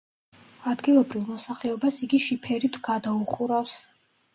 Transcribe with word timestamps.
ადგილობრივ 0.71 1.29
მოსახლეობას 1.29 2.03
იგი 2.09 2.23
შიფერით 2.27 2.85
გადაუხურავს. 2.93 3.83